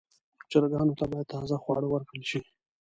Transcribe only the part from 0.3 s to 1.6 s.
چرګانو ته باید تازه